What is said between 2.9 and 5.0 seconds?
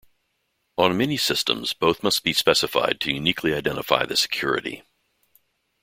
to uniquely identify the security.